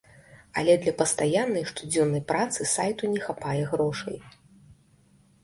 Але 0.59 0.73
для 0.85 0.93
пастаяннай 1.01 1.65
штодзённай 1.71 2.23
працы 2.33 2.67
сайту 2.73 3.03
не 3.13 3.21
хапае 3.27 3.61
грошай. 3.75 4.17